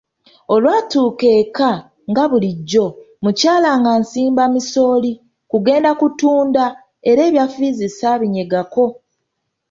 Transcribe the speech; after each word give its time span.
Olwatuuka 0.53 1.27
eka 1.41 1.71
nga 2.09 2.23
bulijjo 2.31 2.85
mukyala 3.23 3.69
ng'ansimba 3.81 4.43
misooli 4.53 5.11
kugenda 5.51 5.91
kutunda 6.01 6.65
era 7.09 7.21
ebya 7.27 7.45
ffiizi 7.51 7.87
ssaabinyegako. 7.89 8.85